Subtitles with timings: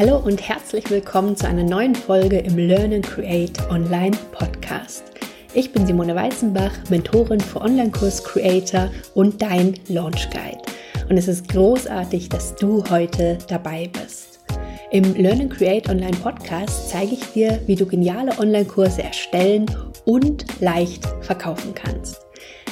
[0.00, 5.04] Hallo und herzlich willkommen zu einer neuen Folge im Learn and Create Online Podcast.
[5.52, 10.62] Ich bin Simone Weißenbach, Mentorin für Online-Kurs Creator und dein Launch Guide.
[11.10, 14.40] Und es ist großartig, dass du heute dabei bist.
[14.90, 19.66] Im Learn and Create Online Podcast zeige ich dir, wie du geniale Online-Kurse erstellen
[20.06, 22.29] und leicht verkaufen kannst.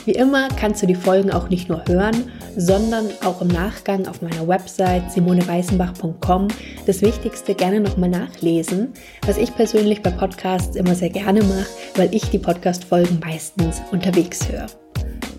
[0.08, 4.22] Wie immer kannst du die Folgen auch nicht nur hören, sondern auch im Nachgang auf
[4.22, 6.48] meiner Website simoneweißenbach.com
[6.86, 8.94] das Wichtigste gerne nochmal nachlesen,
[9.26, 14.50] was ich persönlich bei Podcasts immer sehr gerne mache, weil ich die Podcast-Folgen meistens unterwegs
[14.50, 14.68] höre.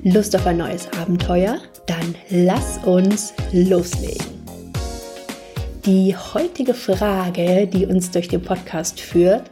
[0.03, 1.57] Lust auf ein neues Abenteuer?
[1.87, 4.27] Dann lass uns loslegen.
[5.83, 9.49] Die heutige Frage, die uns durch den Podcast führt,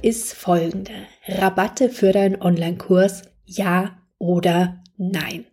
[0.00, 0.92] ist folgende.
[1.26, 3.22] Rabatte für deinen Online-Kurs?
[3.46, 5.46] Ja oder nein.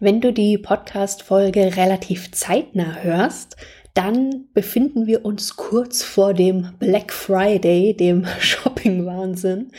[0.00, 3.56] Wenn du die Podcast-Folge relativ zeitnah hörst,
[3.94, 9.70] dann befinden wir uns kurz vor dem Black Friday, dem Shopping-Wahnsinn,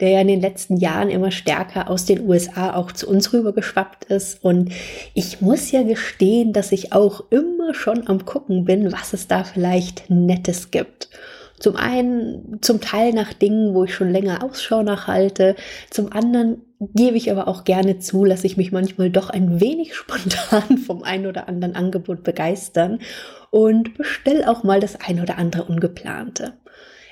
[0.00, 4.04] der ja in den letzten Jahren immer stärker aus den USA auch zu uns rübergeschwappt
[4.04, 4.42] ist.
[4.42, 4.72] Und
[5.14, 9.42] ich muss ja gestehen, dass ich auch immer schon am Gucken bin, was es da
[9.42, 11.10] vielleicht Nettes gibt.
[11.58, 15.56] Zum einen, zum Teil nach Dingen, wo ich schon länger Ausschau nach halte.
[15.90, 19.94] Zum anderen gebe ich aber auch gerne zu, lasse ich mich manchmal doch ein wenig
[19.96, 23.00] spontan vom ein oder anderen Angebot begeistern
[23.50, 26.54] und bestelle auch mal das ein oder andere Ungeplante.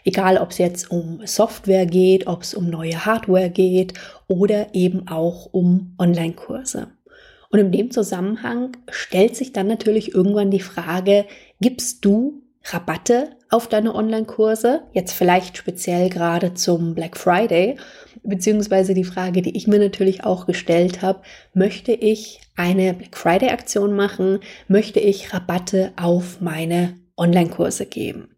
[0.07, 3.95] Egal, ob es jetzt um Software geht, ob es um neue Hardware geht
[4.29, 6.89] oder eben auch um Online-Kurse.
[7.49, 11.25] Und in dem Zusammenhang stellt sich dann natürlich irgendwann die Frage,
[11.61, 17.77] gibst du Rabatte auf deine Online-Kurse, jetzt vielleicht speziell gerade zum Black Friday,
[18.23, 21.21] beziehungsweise die Frage, die ich mir natürlich auch gestellt habe,
[21.53, 28.35] möchte ich eine Black Friday-Aktion machen, möchte ich Rabatte auf meine Online-Kurse geben?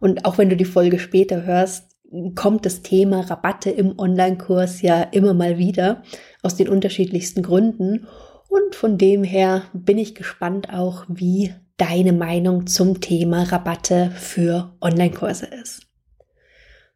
[0.00, 1.90] Und auch wenn du die Folge später hörst,
[2.34, 6.02] kommt das Thema Rabatte im Online-Kurs ja immer mal wieder
[6.42, 8.08] aus den unterschiedlichsten Gründen.
[8.48, 14.76] Und von dem her bin ich gespannt auch, wie deine Meinung zum Thema Rabatte für
[14.82, 15.86] Online-Kurse ist.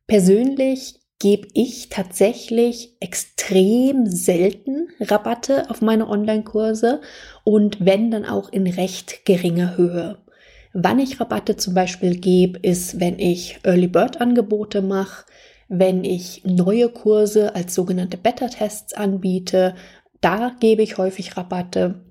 [0.06, 7.00] Persönlich gebe ich tatsächlich extrem selten Rabatte auf meine Online-Kurse
[7.44, 10.18] und wenn dann auch in recht geringer Höhe.
[10.74, 15.24] Wann ich Rabatte zum Beispiel gebe, ist, wenn ich Early Bird Angebote mache,
[15.68, 19.76] wenn ich neue Kurse als sogenannte Beta-Tests anbiete,
[20.20, 22.03] da gebe ich häufig Rabatte.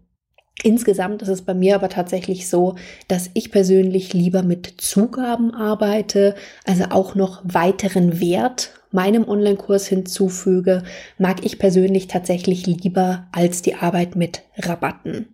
[0.62, 2.76] Insgesamt ist es bei mir aber tatsächlich so,
[3.08, 10.84] dass ich persönlich lieber mit Zugaben arbeite, also auch noch weiteren Wert meinem Online-Kurs hinzufüge,
[11.18, 15.34] mag ich persönlich tatsächlich lieber als die Arbeit mit Rabatten.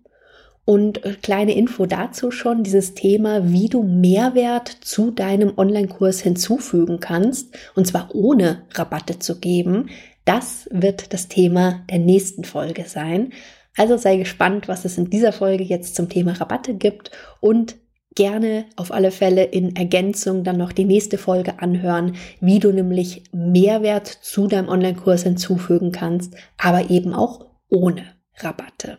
[0.63, 6.99] Und äh, kleine Info dazu schon, dieses Thema, wie du Mehrwert zu deinem Online-Kurs hinzufügen
[6.99, 9.89] kannst, und zwar ohne Rabatte zu geben,
[10.25, 13.33] das wird das Thema der nächsten Folge sein.
[13.75, 17.77] Also sei gespannt, was es in dieser Folge jetzt zum Thema Rabatte gibt und
[18.15, 23.23] gerne auf alle Fälle in Ergänzung dann noch die nächste Folge anhören, wie du nämlich
[23.31, 28.03] Mehrwert zu deinem Online-Kurs hinzufügen kannst, aber eben auch ohne
[28.37, 28.97] Rabatte.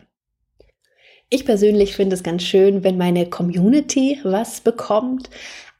[1.29, 5.29] Ich persönlich finde es ganz schön, wenn meine Community was bekommt.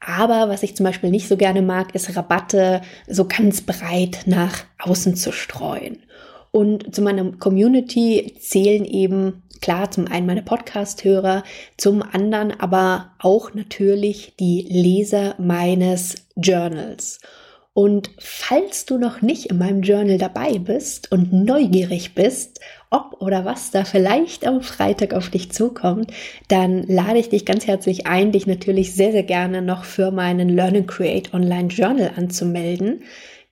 [0.00, 4.64] Aber was ich zum Beispiel nicht so gerne mag, ist Rabatte so ganz breit nach
[4.78, 6.02] außen zu streuen.
[6.52, 11.44] Und zu meiner Community zählen eben klar zum einen meine Podcast-Hörer,
[11.78, 17.20] zum anderen aber auch natürlich die Leser meines Journals.
[17.74, 22.60] Und falls du noch nicht in meinem Journal dabei bist und neugierig bist,
[22.90, 26.12] ob oder was da vielleicht am Freitag auf dich zukommt,
[26.48, 30.50] dann lade ich dich ganz herzlich ein, dich natürlich sehr, sehr gerne noch für meinen
[30.50, 33.04] Learn and Create Online Journal anzumelden.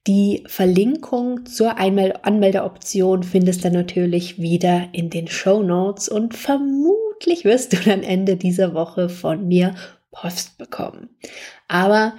[0.06, 7.72] Die Verlinkung zur Anmeldeoption findest du natürlich wieder in den Show Notes und vermutlich wirst
[7.74, 9.74] du dann Ende dieser Woche von mir
[10.10, 11.10] Post bekommen.
[11.68, 12.14] Aber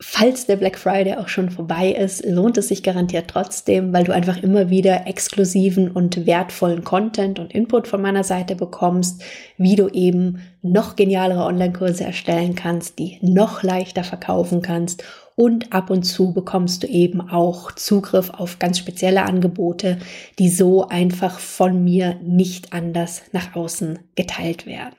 [0.00, 4.12] Falls der Black Friday auch schon vorbei ist, lohnt es sich garantiert trotzdem, weil du
[4.12, 9.22] einfach immer wieder exklusiven und wertvollen Content und Input von meiner Seite bekommst,
[9.56, 15.04] wie du eben noch genialere Online-Kurse erstellen kannst, die noch leichter verkaufen kannst
[15.36, 19.98] und ab und zu bekommst du eben auch Zugriff auf ganz spezielle Angebote,
[20.40, 24.96] die so einfach von mir nicht anders nach außen geteilt werden.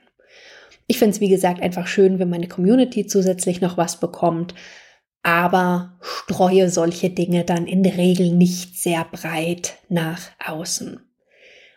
[0.86, 4.54] Ich finde es, wie gesagt, einfach schön, wenn meine Community zusätzlich noch was bekommt
[5.26, 11.00] aber streue solche Dinge dann in der Regel nicht sehr breit nach außen.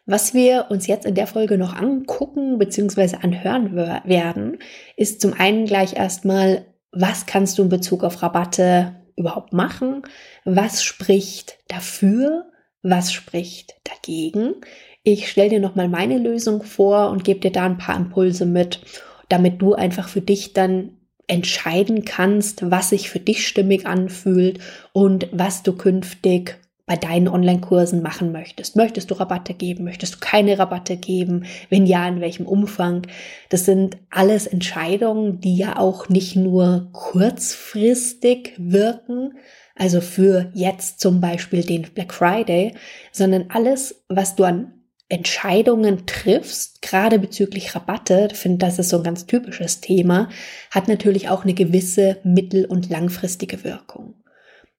[0.06, 3.18] Was wir uns jetzt in der Folge noch angucken bzw.
[3.24, 4.60] anhören werden,
[4.96, 10.04] ist zum einen gleich erstmal, was kannst du in Bezug auf Rabatte überhaupt machen?
[10.46, 12.46] Was spricht dafür?
[12.84, 14.54] Was spricht dagegen?
[15.02, 18.82] Ich stelle dir nochmal meine Lösung vor und gebe dir da ein paar Impulse mit,
[19.28, 20.99] damit du einfach für dich dann
[21.30, 24.60] entscheiden kannst, was sich für dich stimmig anfühlt
[24.94, 26.60] und was du künftig
[26.90, 28.76] bei deinen Online-Kursen machen möchtest.
[28.76, 29.84] Möchtest du Rabatte geben?
[29.84, 31.46] Möchtest du keine Rabatte geben?
[31.70, 33.04] Wenn ja, in welchem Umfang?
[33.50, 39.38] Das sind alles Entscheidungen, die ja auch nicht nur kurzfristig wirken,
[39.76, 42.74] also für jetzt zum Beispiel den Black Friday,
[43.12, 44.79] sondern alles, was du an
[45.10, 50.30] Entscheidungen triffst, gerade bezüglich Rabatte, finde, das ist so ein ganz typisches Thema,
[50.70, 54.14] hat natürlich auch eine gewisse mittel- und langfristige Wirkung.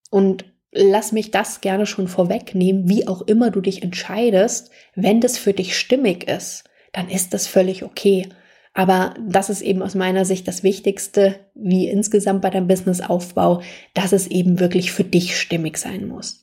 [0.08, 5.36] Und lass mich das gerne schon vorwegnehmen, wie auch immer du dich entscheidest, wenn das
[5.36, 8.28] für dich stimmig ist, dann ist das völlig okay.
[8.72, 13.62] Aber das ist eben aus meiner Sicht das Wichtigste, wie insgesamt bei deinem Businessaufbau,
[13.94, 16.42] dass es eben wirklich für dich stimmig sein muss.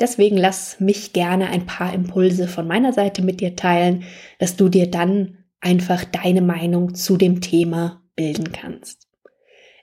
[0.00, 4.04] Deswegen lass mich gerne ein paar Impulse von meiner Seite mit dir teilen,
[4.38, 9.08] dass du dir dann einfach deine Meinung zu dem Thema bilden kannst.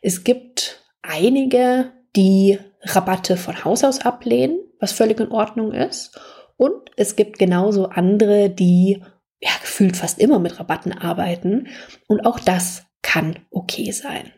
[0.02, 6.20] Es gibt einige, die Rabatte von Haus aus ablehnen, was völlig in Ordnung ist.
[6.58, 9.02] Und es gibt genauso andere, die
[9.40, 11.68] ja, gefühlt fast immer mit Rabatten arbeiten.
[12.08, 14.32] Und auch das kann okay sein.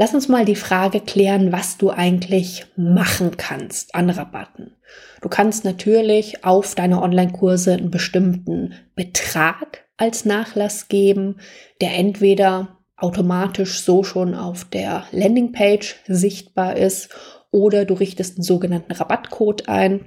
[0.00, 4.74] Lass uns mal die Frage klären, was du eigentlich machen kannst an Rabatten.
[5.20, 11.36] Du kannst natürlich auf deine Online-Kurse einen bestimmten Betrag als Nachlass geben,
[11.82, 17.10] der entweder automatisch so schon auf der Landingpage sichtbar ist
[17.50, 20.06] oder du richtest einen sogenannten Rabattcode ein.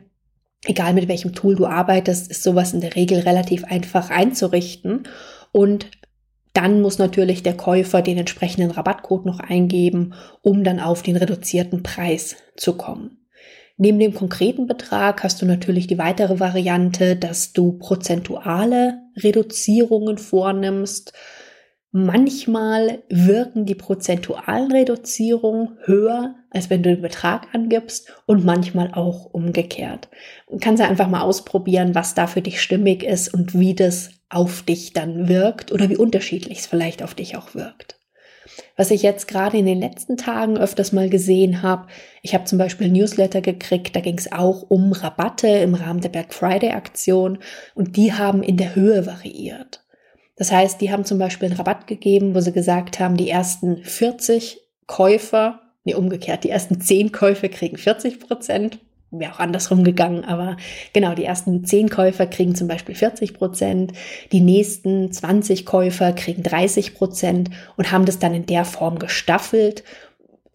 [0.65, 5.03] Egal mit welchem Tool du arbeitest, ist sowas in der Regel relativ einfach einzurichten
[5.51, 5.91] und
[6.53, 11.83] dann muss natürlich der Käufer den entsprechenden Rabattcode noch eingeben, um dann auf den reduzierten
[11.83, 13.17] Preis zu kommen.
[13.77, 21.13] Neben dem konkreten Betrag hast du natürlich die weitere Variante, dass du prozentuale Reduzierungen vornimmst.
[21.91, 29.25] Manchmal wirken die prozentualen Reduzierungen höher, als wenn du den Betrag angibst und manchmal auch
[29.25, 30.07] umgekehrt.
[30.49, 34.11] Du kannst ja einfach mal ausprobieren, was da für dich stimmig ist und wie das
[34.33, 37.99] auf dich dann wirkt oder wie unterschiedlich es vielleicht auf dich auch wirkt.
[38.75, 41.87] Was ich jetzt gerade in den letzten Tagen öfters mal gesehen habe,
[42.21, 46.09] ich habe zum Beispiel Newsletter gekriegt, da ging es auch um Rabatte im Rahmen der
[46.09, 47.39] Black Friday Aktion
[47.75, 49.83] und die haben in der Höhe variiert.
[50.35, 53.83] Das heißt, die haben zum Beispiel einen Rabatt gegeben, wo sie gesagt haben, die ersten
[53.83, 58.79] 40 Käufer, nee, umgekehrt, die ersten 10 Käufe kriegen 40 Prozent
[59.13, 60.57] wäre auch andersrum gegangen, aber
[60.91, 63.93] genau, die ersten zehn Käufer kriegen zum Beispiel 40 Prozent,
[64.31, 69.83] die nächsten 20 Käufer kriegen 30 Prozent und haben das dann in der Form gestaffelt.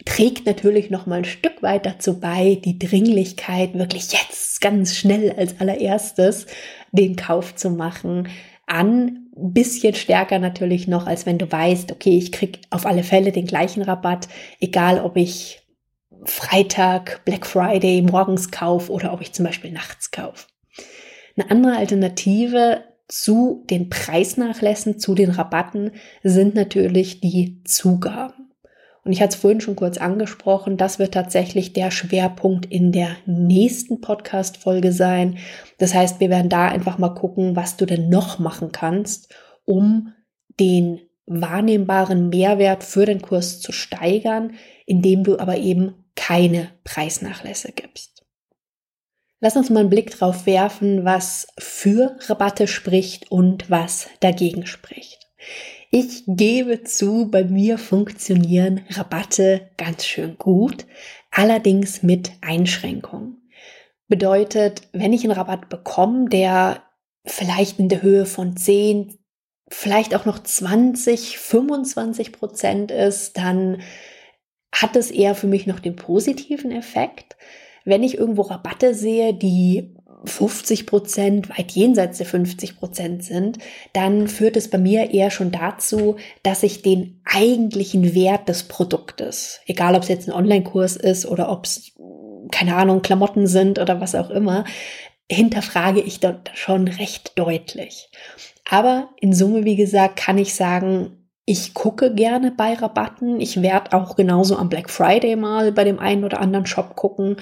[0.04, 5.32] Trägt natürlich noch mal ein Stück weit dazu bei, die Dringlichkeit wirklich jetzt ganz schnell
[5.36, 6.46] als allererstes
[6.92, 8.28] den Kauf zu machen
[8.66, 9.24] an.
[9.40, 13.46] Bisschen stärker natürlich noch, als wenn du weißt, okay, ich krieg auf alle Fälle den
[13.46, 14.28] gleichen Rabatt,
[14.60, 15.60] egal ob ich
[16.24, 20.46] Freitag, Black Friday morgens kaufe oder ob ich zum Beispiel nachts kaufe.
[21.36, 28.52] Eine andere Alternative zu den Preisnachlässen, zu den Rabatten sind natürlich die Zugaben.
[29.04, 33.16] Und ich hatte es vorhin schon kurz angesprochen, das wird tatsächlich der Schwerpunkt in der
[33.24, 35.38] nächsten Podcast-Folge sein.
[35.78, 39.34] Das heißt, wir werden da einfach mal gucken, was du denn noch machen kannst,
[39.64, 40.12] um
[40.60, 44.52] den wahrnehmbaren Mehrwert für den Kurs zu steigern,
[44.84, 48.24] indem du aber eben keine Preisnachlässe gibst.
[49.40, 55.28] Lass uns mal einen Blick drauf werfen, was für Rabatte spricht und was dagegen spricht.
[55.92, 60.86] Ich gebe zu, bei mir funktionieren Rabatte ganz schön gut,
[61.30, 63.48] allerdings mit Einschränkungen.
[64.08, 66.82] Bedeutet, wenn ich einen Rabatt bekomme, der
[67.24, 69.18] vielleicht in der Höhe von 10,
[69.68, 73.82] vielleicht auch noch 20, 25 Prozent ist, dann
[74.72, 77.36] hat es eher für mich noch den positiven Effekt.
[77.84, 79.94] Wenn ich irgendwo Rabatte sehe, die
[80.24, 83.58] 50 Prozent, weit jenseits der 50 Prozent sind,
[83.92, 89.60] dann führt es bei mir eher schon dazu, dass ich den eigentlichen Wert des Produktes,
[89.66, 91.92] egal ob es jetzt ein Online-Kurs ist oder ob es,
[92.50, 94.64] keine Ahnung, Klamotten sind oder was auch immer,
[95.30, 98.10] hinterfrage ich dort schon recht deutlich.
[98.68, 101.17] Aber in Summe, wie gesagt, kann ich sagen,
[101.48, 103.40] ich gucke gerne bei Rabatten.
[103.40, 107.36] Ich werde auch genauso am Black Friday mal bei dem einen oder anderen Shop gucken,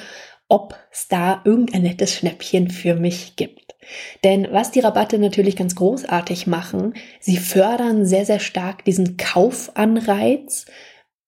[0.46, 3.74] ob es da irgendein nettes Schnäppchen für mich gibt.
[4.22, 10.66] Denn was die Rabatte natürlich ganz großartig machen, sie fördern sehr, sehr stark diesen Kaufanreiz,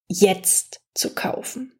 [0.06, 1.72] jetzt zu kaufen.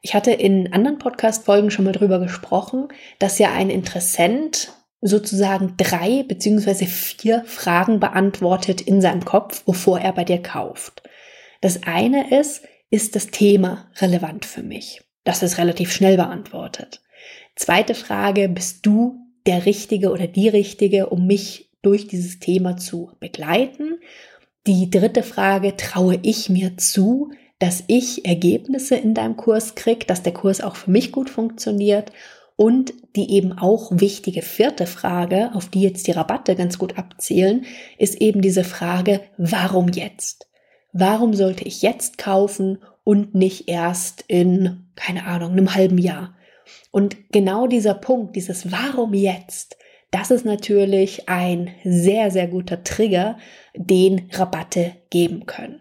[0.00, 2.86] Ich hatte in anderen Podcast-Folgen schon mal drüber gesprochen,
[3.18, 10.12] dass ja ein Interessent sozusagen drei beziehungsweise vier Fragen beantwortet in seinem Kopf, bevor er
[10.12, 11.02] bei dir kauft.
[11.60, 15.02] Das eine ist, ist das Thema relevant für mich?
[15.24, 17.02] Das ist relativ schnell beantwortet.
[17.54, 23.12] Zweite Frage, bist du der Richtige oder die Richtige, um mich durch dieses Thema zu
[23.20, 23.98] begleiten?
[24.66, 30.22] Die dritte Frage, traue ich mir zu, dass ich Ergebnisse in deinem Kurs kriege, dass
[30.22, 32.12] der Kurs auch für mich gut funktioniert?
[32.60, 37.66] Und die eben auch wichtige vierte Frage, auf die jetzt die Rabatte ganz gut abzielen,
[37.98, 40.48] ist eben diese Frage, warum jetzt?
[40.92, 46.34] Warum sollte ich jetzt kaufen und nicht erst in, keine Ahnung, einem halben Jahr?
[46.90, 49.76] Und genau dieser Punkt, dieses Warum jetzt,
[50.10, 53.38] das ist natürlich ein sehr, sehr guter Trigger,
[53.76, 55.80] den Rabatte geben können.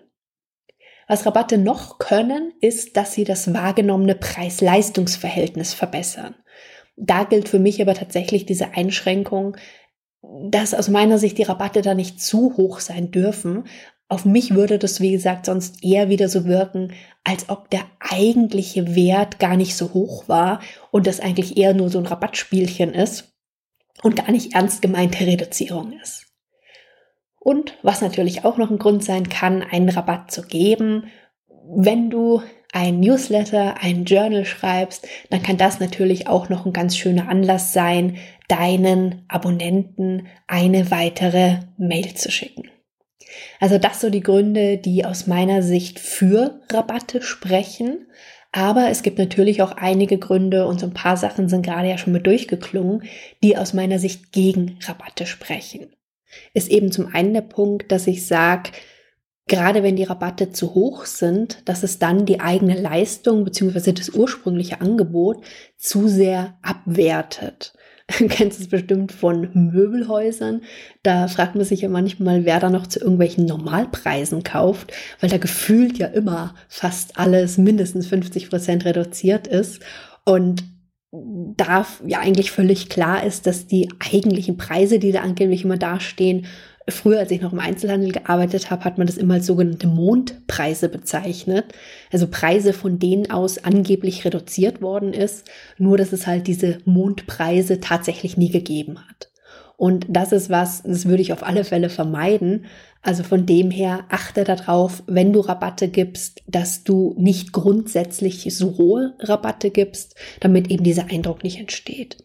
[1.07, 6.35] Was Rabatte noch können, ist, dass sie das wahrgenommene Preis-Leistungs-Verhältnis verbessern.
[6.97, 9.55] Da gilt für mich aber tatsächlich diese Einschränkung,
[10.21, 13.65] dass aus meiner Sicht die Rabatte da nicht zu hoch sein dürfen.
[14.09, 18.95] Auf mich würde das, wie gesagt, sonst eher wieder so wirken, als ob der eigentliche
[18.95, 20.59] Wert gar nicht so hoch war
[20.91, 23.33] und das eigentlich eher nur so ein Rabattspielchen ist
[24.01, 26.25] und gar nicht ernst gemeinte Reduzierung ist.
[27.39, 31.07] Und was natürlich auch noch ein Grund sein kann, einen Rabatt zu geben,
[31.69, 32.41] wenn du
[32.73, 37.73] ein Newsletter, ein Journal schreibst, dann kann das natürlich auch noch ein ganz schöner Anlass
[37.73, 42.69] sein, deinen Abonnenten eine weitere Mail zu schicken.
[43.59, 48.07] Also das so die Gründe, die aus meiner Sicht für Rabatte sprechen.
[48.51, 51.97] Aber es gibt natürlich auch einige Gründe und so ein paar Sachen sind gerade ja
[51.97, 53.03] schon mit durchgeklungen,
[53.43, 55.93] die aus meiner Sicht gegen Rabatte sprechen.
[56.53, 58.71] Ist eben zum einen der Punkt, dass ich sage,
[59.47, 63.93] gerade wenn die Rabatte zu hoch sind, dass es dann die eigene Leistung bzw.
[63.93, 65.43] das ursprüngliche Angebot
[65.77, 67.73] zu sehr abwertet.
[68.19, 70.61] Du kennst es bestimmt von Möbelhäusern.
[71.03, 75.37] Da fragt man sich ja manchmal, wer da noch zu irgendwelchen Normalpreisen kauft, weil da
[75.37, 79.81] gefühlt ja immer fast alles mindestens 50 Prozent reduziert ist.
[80.23, 80.63] Und
[81.11, 86.45] da ja eigentlich völlig klar ist, dass die eigentlichen Preise, die da angeblich immer dastehen,
[86.89, 90.87] Früher, als ich noch im Einzelhandel gearbeitet habe, hat man das immer als sogenannte Mondpreise
[90.87, 91.65] bezeichnet.
[92.13, 97.81] Also Preise, von denen aus angeblich reduziert worden ist, nur dass es halt diese Mondpreise
[97.81, 99.31] tatsächlich nie gegeben hat.
[99.75, 102.65] Und das ist was, das würde ich auf alle Fälle vermeiden.
[103.03, 108.77] Also von dem her achte darauf, wenn du Rabatte gibst, dass du nicht grundsätzlich so
[108.77, 112.17] hohe Rabatte gibst, damit eben dieser Eindruck nicht entsteht.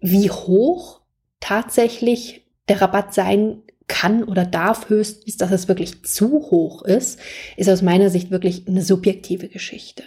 [0.00, 1.00] Wie hoch
[1.40, 7.18] tatsächlich der Rabatt sein kann oder darf höchstens, dass es wirklich zu hoch ist,
[7.56, 10.04] ist aus meiner Sicht wirklich eine subjektive Geschichte.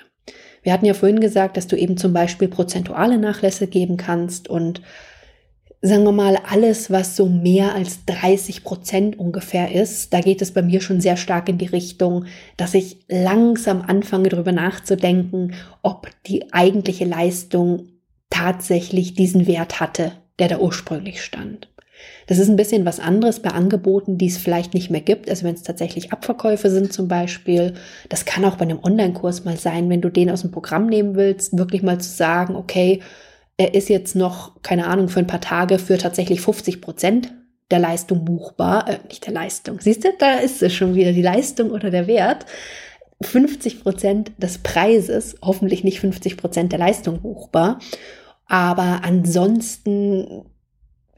[0.63, 4.81] Wir hatten ja vorhin gesagt, dass du eben zum Beispiel prozentuale Nachlässe geben kannst und
[5.81, 10.51] sagen wir mal, alles, was so mehr als 30 Prozent ungefähr ist, da geht es
[10.51, 12.25] bei mir schon sehr stark in die Richtung,
[12.57, 15.53] dass ich langsam anfange darüber nachzudenken,
[15.83, 17.87] ob die eigentliche Leistung
[18.29, 21.69] tatsächlich diesen Wert hatte, der da ursprünglich stand.
[22.27, 25.29] Das ist ein bisschen was anderes bei Angeboten, die es vielleicht nicht mehr gibt.
[25.29, 27.73] Also wenn es tatsächlich Abverkäufe sind zum Beispiel.
[28.09, 31.15] Das kann auch bei einem Online-Kurs mal sein, wenn du den aus dem Programm nehmen
[31.15, 33.01] willst, wirklich mal zu sagen, okay,
[33.55, 37.33] er ist jetzt noch, keine Ahnung, für ein paar Tage für tatsächlich 50 Prozent
[37.71, 38.87] der Leistung buchbar.
[38.87, 39.79] Äh, nicht der Leistung.
[39.79, 42.45] Siehst du, da ist es schon wieder die Leistung oder der Wert.
[43.21, 47.79] 50 Prozent des Preises, hoffentlich nicht 50 Prozent der Leistung buchbar.
[48.45, 50.45] Aber ansonsten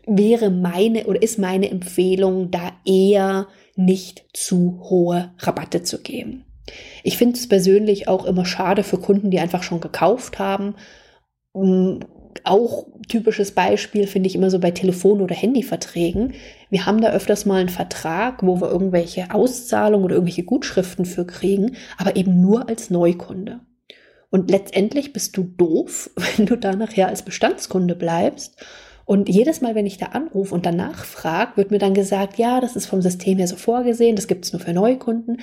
[0.05, 6.45] wäre meine oder ist meine Empfehlung, da eher nicht zu hohe Rabatte zu geben.
[7.03, 10.75] Ich finde es persönlich auch immer schade für Kunden, die einfach schon gekauft haben.
[11.53, 11.99] Mm,
[12.43, 16.33] auch typisches Beispiel finde ich immer so bei Telefon- oder Handyverträgen.
[16.69, 21.25] Wir haben da öfters mal einen Vertrag, wo wir irgendwelche Auszahlungen oder irgendwelche Gutschriften für
[21.25, 23.61] kriegen, aber eben nur als Neukunde.
[24.29, 28.63] Und letztendlich bist du doof, wenn du da nachher als Bestandskunde bleibst
[29.09, 32.61] und jedes Mal, wenn ich da anrufe und danach frage, wird mir dann gesagt, ja,
[32.61, 35.41] das ist vom System her so vorgesehen, das gibt es nur für Neukunden.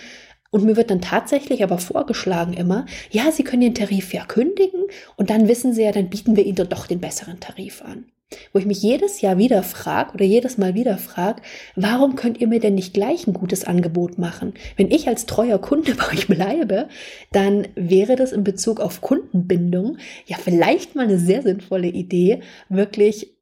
[0.52, 4.84] Und mir wird dann tatsächlich aber vorgeschlagen immer, ja, Sie können den Tarif ja kündigen
[5.16, 8.04] und dann wissen Sie ja, dann bieten wir Ihnen doch den besseren Tarif an.
[8.52, 11.42] Wo ich mich jedes Jahr wieder frage oder jedes Mal wieder frage,
[11.74, 14.54] warum könnt ihr mir denn nicht gleich ein gutes Angebot machen?
[14.76, 16.88] Wenn ich als treuer Kunde bei euch bleibe,
[17.32, 23.35] dann wäre das in Bezug auf Kundenbindung ja vielleicht mal eine sehr sinnvolle Idee, wirklich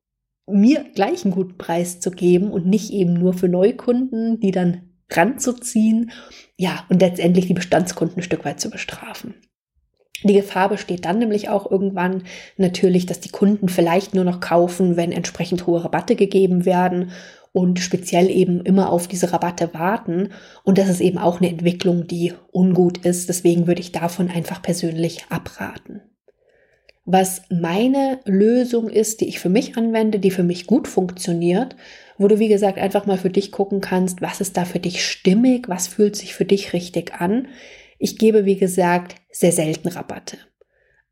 [0.47, 4.83] mir gleich einen guten Preis zu geben und nicht eben nur für Neukunden, die dann
[5.11, 6.11] ranzuziehen,
[6.57, 9.35] ja, und letztendlich die Bestandskunden ein Stück weit zu bestrafen.
[10.23, 12.23] Die Gefahr besteht dann nämlich auch irgendwann
[12.57, 17.11] natürlich, dass die Kunden vielleicht nur noch kaufen, wenn entsprechend hohe Rabatte gegeben werden
[17.53, 20.31] und speziell eben immer auf diese Rabatte warten.
[20.65, 23.29] Und das ist eben auch eine Entwicklung, die ungut ist.
[23.29, 26.01] Deswegen würde ich davon einfach persönlich abraten.
[27.04, 31.76] Was meine Lösung ist, die ich für mich anwende, die für mich gut funktioniert,
[32.16, 35.04] wo du, wie gesagt, einfach mal für dich gucken kannst, was ist da für dich
[35.04, 37.49] stimmig, was fühlt sich für dich richtig an,
[37.99, 40.38] ich gebe, wie gesagt, sehr selten Rabatte.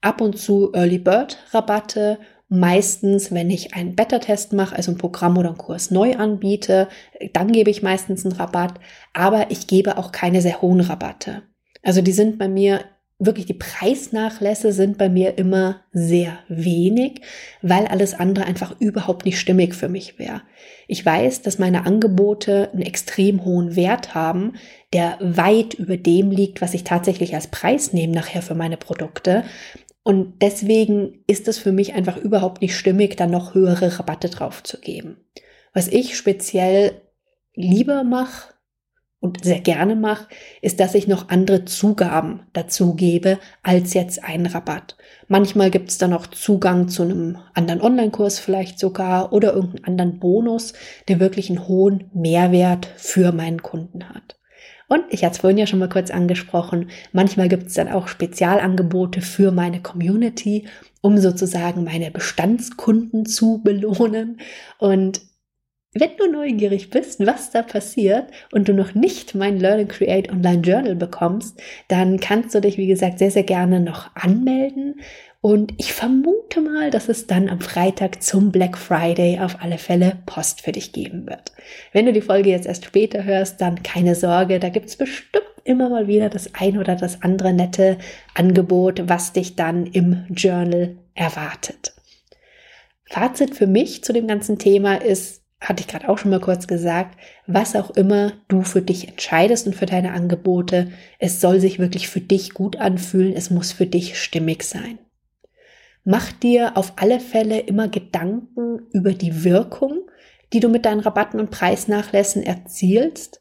[0.01, 2.19] Ab und zu Early Bird Rabatte,
[2.49, 6.89] meistens, wenn ich einen Beta-Test mache, also ein Programm oder einen Kurs neu anbiete,
[7.33, 8.75] dann gebe ich meistens einen Rabatt,
[9.15, 11.43] aber ich gebe auch keine sehr hohen Rabatte.
[11.83, 12.81] Also die sind bei mir
[13.25, 17.21] wirklich die Preisnachlässe sind bei mir immer sehr wenig,
[17.63, 20.43] weil alles andere einfach überhaupt nicht stimmig für mich wäre.
[20.89, 24.55] Ich weiß, dass meine Angebote einen extrem hohen Wert haben,
[24.93, 29.45] der weit über dem liegt, was ich tatsächlich als Preis nehme nachher für meine Produkte.
[30.03, 34.63] Und deswegen ist es für mich einfach überhaupt nicht stimmig, da noch höhere Rabatte drauf
[34.63, 35.17] zu geben.
[35.73, 37.01] Was ich speziell
[37.55, 38.52] lieber mache,
[39.23, 40.27] und sehr gerne mache,
[40.63, 44.97] ist, dass ich noch andere Zugaben dazu gebe als jetzt einen Rabatt.
[45.29, 50.19] Manchmal gibt es dann noch Zugang zu einem anderen Online-Kurs vielleicht sogar oder irgendeinen anderen
[50.19, 50.73] Bonus,
[51.07, 54.37] der wirklich einen hohen Mehrwert für meinen Kunden hat.
[54.89, 58.09] Und ich hatte es vorhin ja schon mal kurz angesprochen, manchmal gibt es dann auch
[58.09, 60.67] Spezialangebote für meine Community,
[61.01, 64.41] um sozusagen meine Bestandskunden zu belohnen.
[64.79, 65.23] Und
[65.95, 70.31] wenn du neugierig bist, was da passiert und du noch nicht mein Learn and Create
[70.31, 75.01] Online Journal bekommst, dann kannst du dich, wie gesagt, sehr, sehr gerne noch anmelden.
[75.43, 80.19] Und ich vermute mal, dass es dann am Freitag zum Black Friday auf alle Fälle
[80.25, 81.53] Post für dich geben wird.
[81.93, 85.91] Wenn du die Folge jetzt erst später hörst, dann keine Sorge, da gibt's bestimmt immer
[85.91, 87.99] mal wieder das ein oder das andere nette
[88.35, 91.93] Angebot, was dich dann im Journal erwartet.
[93.11, 96.67] Fazit für mich zu dem ganzen Thema ist, hatte ich gerade auch schon mal kurz
[96.67, 101.79] gesagt, was auch immer du für dich entscheidest und für deine Angebote, es soll sich
[101.79, 104.99] wirklich für dich gut anfühlen, es muss für dich stimmig sein.
[106.05, 110.01] Mach dir auf alle Fälle immer Gedanken über die Wirkung,
[110.53, 113.41] die du mit deinen Rabatten und Preisnachlässen erzielst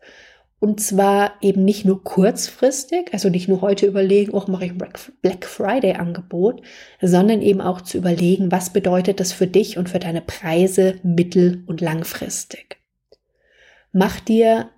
[0.62, 4.78] und zwar eben nicht nur kurzfristig, also nicht nur heute überlegen, oh, mache ich ein
[5.22, 6.62] Black Friday Angebot,
[7.02, 11.64] sondern eben auch zu überlegen, was bedeutet das für dich und für deine Preise mittel-
[11.66, 12.78] und langfristig.
[13.92, 14.70] Mach dir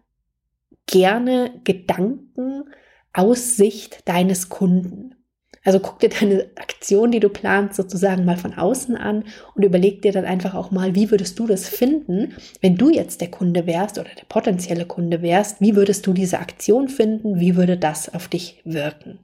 [0.86, 2.64] gerne Gedanken
[3.12, 5.16] aus Sicht deines Kunden.
[5.64, 9.24] Also guck dir deine Aktion, die du planst, sozusagen mal von außen an
[9.56, 13.22] und überleg dir dann einfach auch mal, wie würdest du das finden, wenn du jetzt
[13.22, 17.56] der Kunde wärst oder der potenzielle Kunde wärst, wie würdest du diese Aktion finden, wie
[17.56, 19.20] würde das auf dich wirken?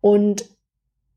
[0.00, 0.46] Und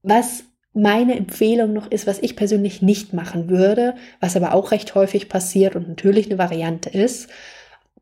[0.03, 0.43] was
[0.73, 5.29] meine Empfehlung noch ist, was ich persönlich nicht machen würde, was aber auch recht häufig
[5.29, 7.29] passiert und natürlich eine Variante ist,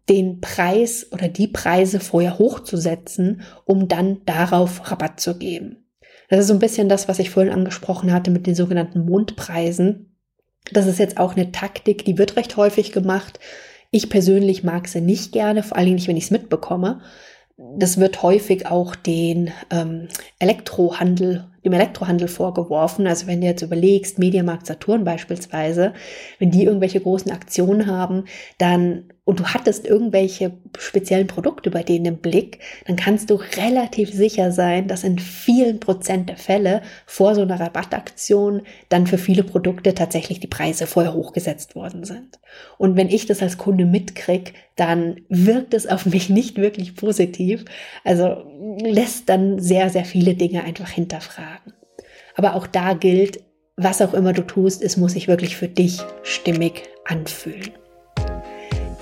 [0.10, 5.83] den Preis oder die Preise vorher hochzusetzen, um dann darauf Rabatt zu geben.
[6.34, 10.18] Das ist so ein bisschen das, was ich vorhin angesprochen hatte mit den sogenannten Mondpreisen.
[10.72, 13.40] Das ist jetzt auch eine Taktik, die wird recht häufig gemacht.
[13.92, 17.02] Ich persönlich mag sie nicht gerne, vor allen Dingen nicht, wenn ich es mitbekomme.
[17.78, 20.08] Das wird häufig auch den ähm,
[20.40, 23.08] Elektrohandel dem Elektrohandel vorgeworfen.
[23.08, 25.94] Also wenn du jetzt überlegst, Mediamarkt Saturn beispielsweise,
[26.40, 28.26] wenn die irgendwelche großen Aktionen haben,
[28.58, 34.12] dann und du hattest irgendwelche speziellen Produkte bei denen im Blick, dann kannst du relativ
[34.12, 39.44] sicher sein, dass in vielen Prozent der Fälle vor so einer Rabattaktion dann für viele
[39.44, 42.40] Produkte tatsächlich die Preise vorher hochgesetzt worden sind.
[42.78, 47.64] Und wenn ich das als Kunde mitkrieg, dann wirkt es auf mich nicht wirklich positiv.
[48.04, 48.44] Also
[48.80, 51.74] lässt dann sehr, sehr viele Dinge einfach hinterfragen.
[52.36, 53.40] Aber auch da gilt,
[53.78, 57.72] was auch immer du tust, es muss sich wirklich für dich stimmig anfühlen.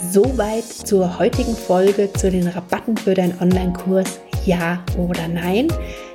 [0.09, 5.67] Soweit zur heutigen Folge zu den Rabatten für deinen Online-Kurs Ja oder Nein.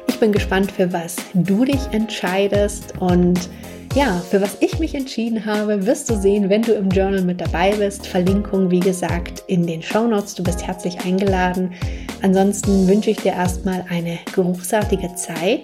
[0.09, 3.49] Ich bin gespannt, für was du dich entscheidest und
[3.95, 7.41] ja, für was ich mich entschieden habe, wirst du sehen, wenn du im Journal mit
[7.41, 8.07] dabei bist.
[8.07, 10.35] Verlinkung, wie gesagt, in den Show Notes.
[10.35, 11.73] Du bist herzlich eingeladen.
[12.21, 15.63] Ansonsten wünsche ich dir erstmal eine großartige Zeit.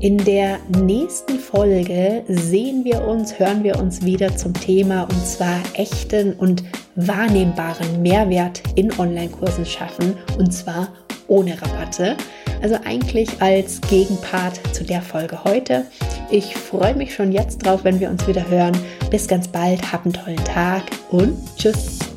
[0.00, 5.60] In der nächsten Folge sehen wir uns, hören wir uns wieder zum Thema und zwar
[5.74, 6.64] echten und
[6.96, 10.88] wahrnehmbaren Mehrwert in Online-Kursen schaffen und zwar
[11.28, 12.16] ohne Rabatte.
[12.62, 15.84] Also eigentlich als Gegenpart zu der Folge heute.
[16.30, 18.76] Ich freue mich schon jetzt drauf, wenn wir uns wieder hören.
[19.10, 22.09] Bis ganz bald, hab einen tollen Tag und tschüss.